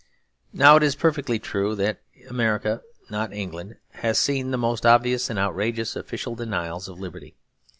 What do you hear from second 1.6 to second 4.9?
that America and not England has seen the most